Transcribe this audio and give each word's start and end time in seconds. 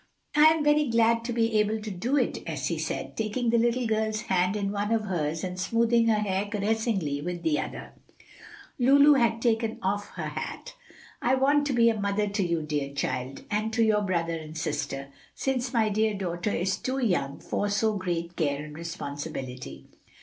"I 0.35 0.45
am 0.45 0.63
very 0.63 0.89
glad 0.89 1.23
to 1.25 1.31
be 1.31 1.59
able 1.59 1.79
to 1.79 1.91
do 1.91 2.17
it," 2.17 2.39
Elsie 2.47 2.79
said, 2.79 3.15
taking 3.15 3.51
the 3.51 3.59
little 3.59 3.85
girl's 3.85 4.21
hand 4.21 4.55
in 4.55 4.71
one 4.71 4.91
of 4.91 5.03
hers 5.03 5.43
and 5.43 5.59
smoothing 5.59 6.07
her 6.07 6.21
hair 6.21 6.47
caressingly 6.47 7.21
with 7.21 7.43
the 7.43 7.59
other 7.59 7.93
for 7.93 8.23
Lulu 8.83 9.13
had 9.13 9.43
taken 9.43 9.77
off 9.83 10.07
her 10.15 10.29
hat. 10.29 10.73
"I 11.21 11.35
want 11.35 11.67
to 11.67 11.73
be 11.73 11.87
a 11.91 12.01
mother 12.01 12.27
to 12.27 12.43
you, 12.43 12.63
dear 12.63 12.91
child, 12.95 13.43
and 13.51 13.71
to 13.73 13.83
your 13.83 14.01
brother 14.01 14.33
and 14.35 14.57
sister, 14.57 15.09
since 15.35 15.71
my 15.71 15.89
dear 15.89 16.15
daughter 16.15 16.49
is 16.49 16.77
too 16.77 16.97
young 16.97 17.39
for 17.39 17.69
so 17.69 17.93
great 17.95 18.35
care 18.35 18.65
and 18.65 18.75
responsibility. 18.75 19.85